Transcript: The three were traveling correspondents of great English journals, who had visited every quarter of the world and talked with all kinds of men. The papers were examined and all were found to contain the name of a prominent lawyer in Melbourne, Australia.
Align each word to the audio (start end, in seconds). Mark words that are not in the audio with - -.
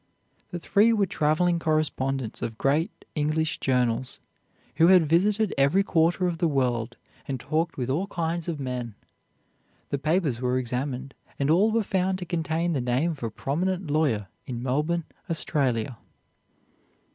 The 0.49 0.57
three 0.57 0.91
were 0.91 1.05
traveling 1.05 1.59
correspondents 1.59 2.41
of 2.41 2.57
great 2.57 3.05
English 3.13 3.59
journals, 3.59 4.19
who 4.77 4.87
had 4.87 5.05
visited 5.05 5.53
every 5.59 5.83
quarter 5.83 6.25
of 6.25 6.39
the 6.39 6.47
world 6.47 6.97
and 7.27 7.39
talked 7.39 7.77
with 7.77 7.87
all 7.87 8.07
kinds 8.07 8.47
of 8.47 8.59
men. 8.59 8.95
The 9.89 9.99
papers 9.99 10.41
were 10.41 10.57
examined 10.57 11.13
and 11.37 11.51
all 11.51 11.69
were 11.71 11.83
found 11.83 12.17
to 12.17 12.25
contain 12.25 12.73
the 12.73 12.81
name 12.81 13.11
of 13.11 13.21
a 13.21 13.29
prominent 13.29 13.91
lawyer 13.91 14.27
in 14.47 14.63
Melbourne, 14.63 15.03
Australia. 15.29 15.99